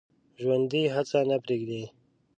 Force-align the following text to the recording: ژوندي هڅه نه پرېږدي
ژوندي 0.41 0.83
هڅه 0.95 1.19
نه 1.29 1.37
پرېږدي 1.43 1.83